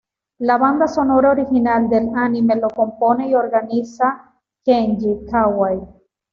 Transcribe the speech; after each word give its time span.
La 0.39 0.57
banda 0.57 0.87
sonora 0.87 1.29
original 1.29 1.87
del 1.87 2.09
anime 2.15 2.55
lo 2.57 2.69
compone 2.69 3.27
y 3.29 3.35
organiza 3.35 4.33
Kenji 4.65 5.27
Kawai. 5.29 5.79